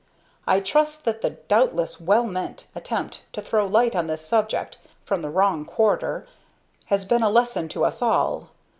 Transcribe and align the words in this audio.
I 0.47 0.61
trust 0.61 1.05
that 1.05 1.21
the 1.21 1.29
doubtless 1.29 2.01
well 2.01 2.23
meant 2.23 2.65
attempt 2.73 3.21
to 3.33 3.41
throw 3.43 3.67
light 3.67 3.95
on 3.95 4.07
this 4.07 4.25
subject 4.25 4.79
from 5.05 5.21
the 5.21 5.29
wrong 5.29 5.63
quarter 5.63 6.25
has 6.85 7.05
been 7.05 7.21
a 7.21 7.29
lesson 7.29 7.69
to 7.69 7.85
us 7.85 8.01
all. 8.01 8.49